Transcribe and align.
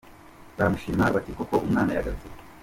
baramushima 0.57 1.03
bati 1.15 1.31
“Koko 1.37 1.55
umwana 1.65 1.91
yagaruye 1.93 2.35